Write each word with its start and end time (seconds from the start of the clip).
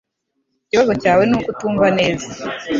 Ikibazo 0.65 0.93
cyawe 1.01 1.23
nuko 1.25 1.47
utumva 1.53 1.87
neza 1.99 2.27